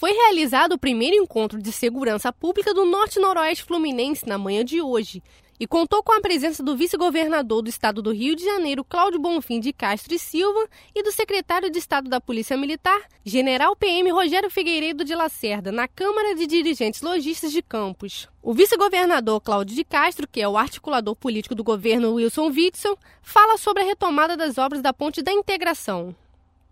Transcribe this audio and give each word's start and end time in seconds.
Foi 0.00 0.12
realizado 0.12 0.72
o 0.72 0.78
primeiro 0.78 1.14
encontro 1.14 1.60
de 1.60 1.70
segurança 1.70 2.32
pública 2.32 2.72
do 2.72 2.86
Norte-Noroeste 2.86 3.64
Fluminense 3.64 4.26
na 4.26 4.38
manhã 4.38 4.64
de 4.64 4.80
hoje 4.80 5.22
e 5.60 5.66
contou 5.66 6.02
com 6.02 6.10
a 6.14 6.22
presença 6.22 6.62
do 6.62 6.74
vice-governador 6.74 7.60
do 7.60 7.68
estado 7.68 8.00
do 8.00 8.10
Rio 8.10 8.34
de 8.34 8.42
Janeiro, 8.42 8.82
Cláudio 8.82 9.20
Bonfim 9.20 9.60
de 9.60 9.74
Castro 9.74 10.14
e 10.14 10.18
Silva, 10.18 10.66
e 10.94 11.02
do 11.02 11.12
secretário 11.12 11.70
de 11.70 11.78
Estado 11.78 12.08
da 12.08 12.18
Polícia 12.18 12.56
Militar, 12.56 12.98
General 13.26 13.76
PM 13.76 14.10
Rogério 14.10 14.48
Figueiredo 14.48 15.04
de 15.04 15.14
Lacerda, 15.14 15.70
na 15.70 15.86
Câmara 15.86 16.34
de 16.34 16.46
Dirigentes 16.46 17.02
Logistas 17.02 17.52
de 17.52 17.60
Campos. 17.60 18.26
O 18.42 18.54
vice-governador 18.54 19.38
Cláudio 19.42 19.76
de 19.76 19.84
Castro, 19.84 20.26
que 20.26 20.40
é 20.40 20.48
o 20.48 20.56
articulador 20.56 21.14
político 21.14 21.54
do 21.54 21.62
governo 21.62 22.14
Wilson 22.14 22.46
Witzel, 22.46 22.96
fala 23.20 23.58
sobre 23.58 23.82
a 23.82 23.86
retomada 23.86 24.34
das 24.34 24.56
obras 24.56 24.80
da 24.80 24.94
Ponte 24.94 25.20
da 25.20 25.30
Integração. 25.30 26.16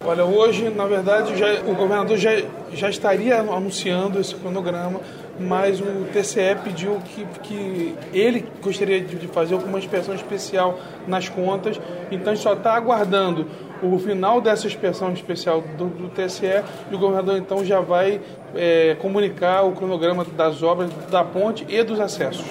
Olha, 0.04 0.24
hoje, 0.24 0.70
na 0.70 0.86
verdade, 0.86 1.36
já, 1.36 1.60
o 1.62 1.74
governador 1.74 2.16
já, 2.16 2.30
já 2.72 2.88
estaria 2.88 3.36
anunciando 3.40 4.20
esse 4.20 4.34
cronograma, 4.34 5.00
mas 5.40 5.80
o 5.80 6.06
TCE 6.12 6.56
pediu 6.62 7.00
que, 7.00 7.26
que 7.43 7.94
ele 8.12 8.46
gostaria 8.62 9.00
de 9.00 9.26
fazer 9.26 9.54
alguma 9.54 9.79
inspeção 9.79 10.14
especial 10.14 10.79
nas 11.06 11.29
contas, 11.29 11.80
então 12.12 12.32
a 12.32 12.34
gente 12.36 12.44
só 12.44 12.54
está 12.54 12.75
aguardando 12.75 13.46
o 13.82 13.98
final 13.98 14.40
dessa 14.40 14.66
inspeção 14.66 15.12
especial 15.12 15.62
do, 15.76 15.86
do, 15.86 16.08
TSE 16.08 16.62
e 16.90 16.94
o 16.94 16.98
governador 16.98 17.36
então 17.36 17.64
já 17.64 17.80
vai 17.80 18.20
é, 18.54 18.96
comunicar 19.00 19.62
o 19.62 19.72
cronograma 19.72 20.25
das 20.25 20.62
obras 20.62 20.90
da 21.11 21.25
ponte 21.25 21.67
e 21.68 21.82
dos 21.82 22.00
acessos. 22.00 22.46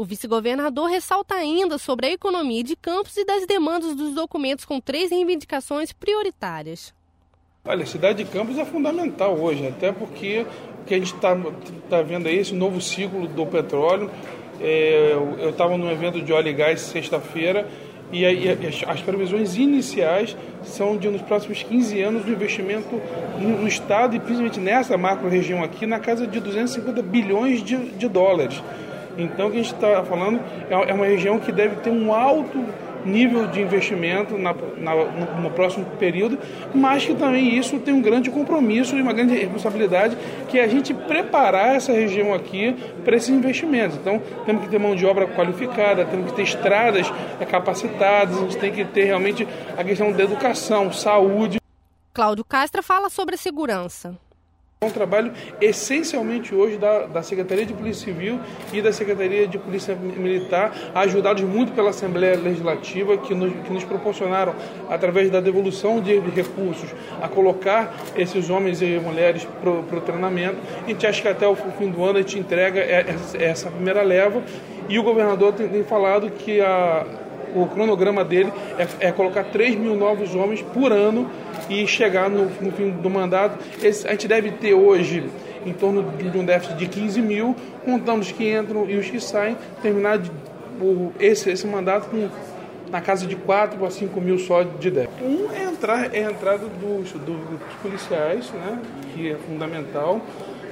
O 0.00 0.04
vice-governador 0.06 0.88
ressalta 0.88 1.34
ainda 1.34 1.76
sobre 1.76 2.06
a 2.06 2.10
economia 2.10 2.64
de 2.64 2.74
Campos 2.74 3.18
e 3.18 3.24
das 3.26 3.46
demandas 3.46 3.94
dos 3.94 4.14
documentos 4.14 4.64
com 4.64 4.80
três 4.80 5.10
reivindicações 5.10 5.92
prioritárias. 5.92 6.94
Olha, 7.62 7.82
a 7.82 7.86
cidade 7.86 8.24
de 8.24 8.30
Campos 8.30 8.56
é 8.56 8.64
fundamental 8.64 9.38
hoje, 9.38 9.66
até 9.66 9.92
porque 9.92 10.46
o 10.80 10.84
que 10.86 10.94
a 10.94 10.96
gente 10.96 11.14
está 11.14 11.36
tá 11.90 12.00
vendo 12.00 12.28
aí, 12.28 12.38
esse 12.38 12.54
novo 12.54 12.80
ciclo 12.80 13.28
do 13.28 13.44
petróleo. 13.44 14.10
É, 14.58 15.12
eu 15.38 15.50
estava 15.50 15.76
num 15.76 15.90
evento 15.90 16.22
de 16.22 16.32
óleo 16.32 16.48
e 16.48 16.54
gás 16.54 16.80
sexta-feira 16.80 17.68
e, 18.10 18.24
as 18.88 19.02
previsões 19.02 19.56
iniciais 19.56 20.34
são 20.62 20.96
de 20.96 21.10
nos 21.10 21.20
próximos 21.20 21.62
15 21.62 22.00
anos 22.00 22.24
o 22.24 22.30
investimento 22.30 22.98
no, 23.38 23.68
estado 23.68 24.16
e 24.16 24.18
principalmente 24.18 24.60
nessa 24.60 24.96
macro-região 24.96 25.62
aqui 25.62 25.84
na 25.84 26.00
casa 26.00 26.26
de 26.26 26.40
250 26.40 27.02
bilhões 27.02 27.62
de, 27.62 27.76
de 27.76 28.08
dólares. 28.08 28.62
Então, 29.16 29.48
o 29.48 29.50
que 29.50 29.58
a 29.58 29.62
gente 29.62 29.74
está 29.74 30.04
falando 30.04 30.40
é, 30.68 30.90
é 30.90 30.94
uma 30.94 31.06
região 31.06 31.38
que 31.38 31.52
deve 31.52 31.76
ter 31.76 31.90
um 31.90 32.12
alto 32.12 32.64
nível 33.04 33.46
de 33.46 33.60
investimento 33.60 34.36
na, 34.36 34.54
na, 34.76 34.94
no, 34.94 35.42
no, 35.42 35.50
próximo 35.50 35.86
período, 35.98 36.38
mas 36.74 37.04
que 37.04 37.14
também 37.14 37.56
isso 37.56 37.78
tem 37.80 37.94
um 37.94 38.02
grande 38.02 38.30
compromisso 38.30 38.96
e 38.96 39.02
uma 39.02 39.12
grande 39.12 39.34
responsabilidade, 39.34 40.16
que 40.48 40.58
é 40.58 40.64
a 40.64 40.68
gente 40.68 40.92
preparar 40.92 41.76
essa 41.76 41.92
região 41.92 42.34
aqui 42.34 42.76
para 43.04 43.16
esses 43.16 43.30
investimentos. 43.30 43.96
Então, 43.96 44.20
temos 44.44 44.64
que 44.64 44.68
ter 44.68 44.78
mão 44.78 44.94
de 44.94 45.06
obra 45.06 45.26
qualificada, 45.26 46.04
temos 46.04 46.30
que 46.30 46.36
ter 46.36 46.42
estradas 46.42 47.10
capacitadas, 47.50 48.36
a 48.36 48.40
gente 48.42 48.58
tem 48.58 48.72
que 48.72 48.84
ter 48.84 49.04
realmente 49.04 49.46
a 49.76 49.84
questão 49.84 50.12
da 50.12 50.22
educação, 50.22 50.92
saúde. 50.92 51.58
Cláudio 52.12 52.44
Castro 52.44 52.82
fala 52.82 53.08
sobre 53.08 53.36
segurança. 53.36 54.14
É 54.82 54.86
um 54.86 54.90
trabalho 54.90 55.30
essencialmente 55.60 56.54
hoje 56.54 56.78
da, 56.78 57.04
da, 57.04 57.22
Secretaria 57.22 57.66
de 57.66 57.74
Polícia 57.74 58.06
Civil 58.06 58.40
e 58.72 58.80
da 58.80 58.90
Secretaria 58.90 59.46
de 59.46 59.58
Polícia 59.58 59.94
Militar, 59.94 60.72
ajudados 60.94 61.42
muito 61.42 61.72
pela 61.72 61.90
Assembleia 61.90 62.34
Legislativa, 62.38 63.18
que 63.18 63.34
nos, 63.34 63.52
que 63.52 63.70
nos 63.70 63.84
proporcionaram, 63.84 64.54
através 64.88 65.30
da 65.30 65.38
devolução 65.38 66.00
de 66.00 66.18
recursos, 66.18 66.88
a 67.20 67.28
colocar 67.28 67.94
esses 68.16 68.48
homens 68.48 68.80
e 68.80 68.98
mulheres 68.98 69.46
para 69.60 69.70
o 69.70 70.00
treinamento. 70.00 70.56
A 70.82 70.88
gente 70.88 71.06
acha 71.06 71.20
que 71.20 71.28
até 71.28 71.46
o 71.46 71.54
fim 71.54 71.90
do 71.90 72.02
ano 72.02 72.16
a 72.16 72.22
gente 72.22 72.38
entrega 72.38 72.80
essa 73.38 73.70
primeira 73.70 74.00
leva 74.00 74.42
e 74.88 74.98
o 74.98 75.02
governador 75.02 75.52
tem, 75.52 75.68
tem 75.68 75.84
falado 75.84 76.30
que 76.30 76.58
a 76.62 77.04
o 77.54 77.66
cronograma 77.66 78.24
dele 78.24 78.52
é, 78.78 79.08
é, 79.08 79.12
colocar 79.12 79.44
3 79.44 79.76
mil 79.76 79.96
novos 79.96 80.34
homens 80.34 80.62
por 80.62 80.92
ano 80.92 81.30
e 81.68 81.86
chegar 81.86 82.28
no, 82.28 82.44
no 82.60 82.72
fim 82.72 82.90
do 82.90 83.10
mandato. 83.10 83.58
Esse, 83.82 84.06
a 84.06 84.12
gente 84.12 84.28
deve 84.28 84.50
ter 84.52 84.74
hoje 84.74 85.24
em 85.64 85.72
torno 85.72 86.02
de 86.16 86.38
um 86.38 86.44
déficit 86.44 86.76
de 86.76 86.86
15 86.86 87.20
mil, 87.20 87.54
contando 87.84 88.22
os 88.22 88.32
que 88.32 88.50
entram 88.50 88.88
e 88.88 88.96
os 88.96 89.08
que 89.10 89.20
saem, 89.20 89.56
terminar 89.82 90.18
de, 90.18 90.30
o, 90.80 91.12
esse, 91.20 91.50
esse 91.50 91.66
mandato 91.66 92.08
com 92.08 92.28
na 92.90 93.00
casa 93.00 93.26
de 93.26 93.36
4 93.36 93.84
a 93.84 93.90
5 93.90 94.20
mil 94.20 94.38
só 94.38 94.62
de 94.62 94.90
déficit. 94.90 95.22
Um 95.22 95.52
é, 95.52 95.64
entrar, 95.64 96.14
é 96.14 96.26
a 96.26 96.30
entrada 96.30 96.66
dos, 96.66 97.12
dos 97.12 97.38
policiais, 97.80 98.50
né, 98.50 98.80
que 99.14 99.30
é 99.30 99.36
fundamental. 99.36 100.20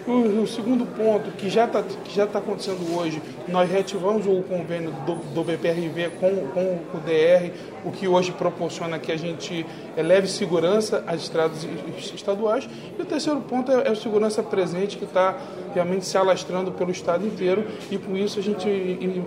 O, 0.09 0.43
o 0.43 0.47
segundo 0.47 0.87
ponto, 0.87 1.31
que 1.33 1.51
já 1.51 1.67
está 1.67 1.83
tá 1.83 2.39
acontecendo 2.39 2.97
hoje, 2.97 3.21
nós 3.47 3.71
reativamos 3.71 4.27
o 4.27 4.43
convênio 4.43 4.91
do, 5.05 5.17
do 5.35 5.45
BPRV 5.45 6.13
com, 6.19 6.49
com 6.49 6.97
o 6.97 7.01
DR, 7.01 7.53
o 7.85 7.93
que 7.93 8.09
hoje 8.09 8.33
proporciona 8.33 8.99
que 8.99 9.13
a 9.13 9.19
gente 9.19 9.67
eleve 9.99 10.27
segurança 10.27 11.05
às 11.07 11.21
estradas 11.21 11.69
estaduais. 12.15 12.67
E 12.99 13.03
o 13.03 13.05
terceiro 13.05 13.39
ponto 13.43 13.71
é, 13.71 13.87
é 13.87 13.91
a 13.91 13.95
segurança 13.95 14.43
presente, 14.43 14.97
que 14.97 15.05
está 15.05 15.37
realmente 15.75 16.07
se 16.07 16.17
alastrando 16.17 16.73
pelo 16.73 16.91
estado 16.91 17.27
inteiro, 17.27 17.67
e 17.91 17.99
com 17.99 18.17
isso 18.17 18.39
a 18.39 18.43
gente 18.43 18.69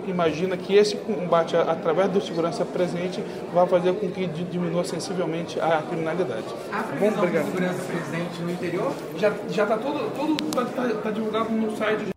imagina 0.06 0.56
que 0.56 0.74
esse 0.74 0.96
combate, 0.96 1.56
através 1.56 2.10
do 2.10 2.20
segurança 2.20 2.64
presente, 2.64 3.22
vai 3.52 3.66
fazer 3.66 3.92
com 3.94 4.10
que 4.10 4.26
diminua 4.26 4.84
sensivelmente 4.84 5.60
a 5.60 5.82
criminalidade. 5.82 6.46
A 6.72 6.82
previsão 6.82 7.10
Bom, 7.10 7.18
obrigado. 7.18 7.44
de 7.44 7.50
segurança 7.50 7.84
presente 7.84 8.42
no 8.42 8.50
interior? 8.50 8.92
Já 9.16 9.64
está 9.64 9.78
todo, 9.78 10.10
todo 10.16 10.48
está 10.48 10.88
tá 11.02 11.10
divulgado 11.10 11.50
no 11.50 11.76
site. 11.76 12.12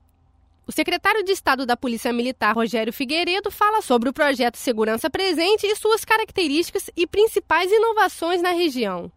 O 0.67 0.71
secretário 0.71 1.23
de 1.23 1.31
Estado 1.31 1.63
da 1.63 1.77
Polícia 1.77 2.11
Militar, 2.11 2.55
Rogério 2.55 2.91
Figueiredo, 2.91 3.51
fala 3.51 3.83
sobre 3.83 4.09
o 4.09 4.13
projeto 4.13 4.57
Segurança 4.57 5.11
Presente 5.11 5.67
e 5.67 5.75
suas 5.75 6.03
características 6.03 6.89
e 6.97 7.05
principais 7.05 7.71
inovações 7.71 8.41
na 8.41 8.49
região. 8.49 9.11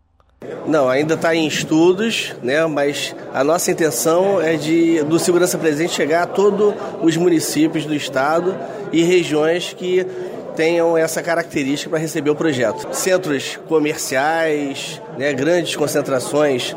Não, 0.66 0.88
ainda 0.88 1.14
está 1.14 1.34
em 1.34 1.46
estudos, 1.46 2.34
né? 2.42 2.64
Mas 2.66 3.14
a 3.32 3.42
nossa 3.42 3.70
intenção 3.70 4.40
é 4.40 4.54
de 4.56 5.02
do 5.02 5.18
Segurança 5.18 5.58
Presente 5.58 5.94
chegar 5.94 6.22
a 6.22 6.26
todos 6.26 6.74
os 7.02 7.16
municípios 7.16 7.84
do 7.84 7.94
estado 7.94 8.54
e 8.92 9.02
regiões 9.02 9.72
que 9.72 10.06
tenham 10.54 10.96
essa 10.96 11.22
característica 11.22 11.90
para 11.90 11.98
receber 11.98 12.30
o 12.30 12.36
projeto. 12.36 12.86
Centros 12.94 13.58
comerciais, 13.66 15.00
né? 15.16 15.32
Grandes 15.32 15.74
concentrações 15.74 16.76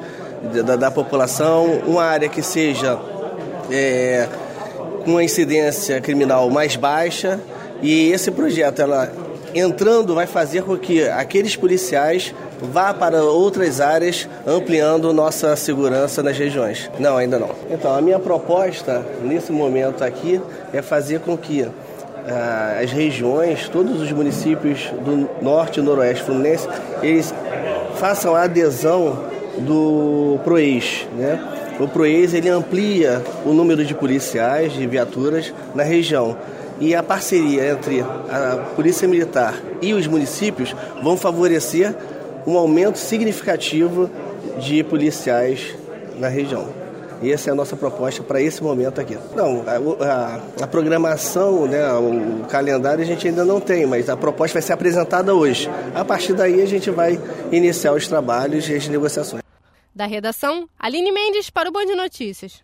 da, 0.65 0.75
da 0.75 0.89
população, 0.89 1.81
uma 1.85 2.03
área 2.03 2.29
que 2.29 2.41
seja 2.41 2.97
é, 3.69 4.27
com 5.03 5.11
uma 5.11 5.23
incidência 5.23 6.01
criminal 6.01 6.49
mais 6.49 6.75
baixa 6.75 7.39
e 7.81 8.11
esse 8.11 8.31
projeto 8.31 8.81
ela 8.81 9.11
entrando 9.53 10.15
vai 10.15 10.25
fazer 10.25 10.63
com 10.63 10.77
que 10.77 11.07
aqueles 11.07 11.55
policiais 11.55 12.33
vá 12.61 12.93
para 12.93 13.23
outras 13.23 13.81
áreas 13.81 14.27
ampliando 14.45 15.13
nossa 15.13 15.55
segurança 15.55 16.21
nas 16.21 16.37
regiões. 16.37 16.89
Não, 16.99 17.17
ainda 17.17 17.39
não. 17.39 17.49
Então, 17.69 17.95
a 17.95 18.01
minha 18.01 18.19
proposta 18.19 19.05
nesse 19.23 19.51
momento 19.51 20.03
aqui 20.03 20.39
é 20.71 20.81
fazer 20.81 21.19
com 21.21 21.37
que 21.37 21.67
ah, 22.27 22.79
as 22.81 22.91
regiões, 22.91 23.67
todos 23.67 23.99
os 24.01 24.11
municípios 24.11 24.91
do 25.03 25.29
norte 25.41 25.79
e 25.79 25.83
noroeste 25.83 26.23
fluminense, 26.23 26.67
eles 27.01 27.33
façam 27.95 28.35
a 28.35 28.43
adesão 28.43 29.25
do 29.59 30.39
PROEIS. 30.43 31.07
Né? 31.17 31.39
O 31.79 31.87
PROEIS 31.87 32.33
ele 32.33 32.49
amplia 32.49 33.23
o 33.45 33.53
número 33.53 33.83
de 33.83 33.95
policiais, 33.95 34.73
de 34.73 34.85
viaturas 34.85 35.51
na 35.73 35.83
região. 35.83 36.37
E 36.81 36.95
a 36.95 37.03
parceria 37.03 37.69
entre 37.69 38.01
a 38.01 38.57
Polícia 38.75 39.07
Militar 39.07 39.61
e 39.81 39.93
os 39.93 40.07
municípios 40.07 40.75
vão 41.01 41.15
favorecer 41.15 41.95
um 42.45 42.57
aumento 42.57 42.97
significativo 42.97 44.09
de 44.59 44.83
policiais 44.83 45.75
na 46.17 46.27
região. 46.27 46.81
E 47.21 47.31
essa 47.31 47.51
é 47.51 47.53
a 47.53 47.55
nossa 47.55 47.75
proposta 47.75 48.23
para 48.23 48.41
esse 48.41 48.63
momento 48.63 48.99
aqui. 48.99 49.15
Não, 49.35 49.63
a, 49.67 50.05
a, 50.05 50.63
a, 50.63 50.67
programação, 50.67 51.67
né, 51.67 51.87
o 51.93 52.47
calendário 52.47 53.03
a 53.03 53.05
gente 53.05 53.27
ainda 53.27 53.45
não 53.45 53.61
tem, 53.61 53.85
mas 53.85 54.09
a 54.09 54.17
proposta 54.17 54.55
vai 54.55 54.63
ser 54.63 54.73
apresentada 54.73 55.35
hoje. 55.35 55.69
A 55.93 56.03
partir 56.03 56.33
daí 56.33 56.59
a 56.61 56.65
gente 56.65 56.89
vai 56.89 57.21
iniciar 57.51 57.93
os 57.93 58.07
trabalhos 58.07 58.67
e 58.67 58.73
as 58.73 58.87
negociações. 58.87 59.43
Da 59.93 60.07
redação, 60.07 60.67
Aline 60.79 61.11
Mendes 61.11 61.51
para 61.51 61.69
o 61.69 61.71
Band 61.71 61.95
Notícias. 61.95 62.63